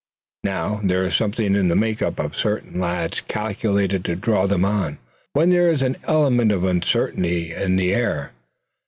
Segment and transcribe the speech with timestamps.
[0.43, 4.97] Now, there is something in the makeup of certain lads calculated to draw them on,
[5.33, 8.31] when there is an element of uncertainty in the air.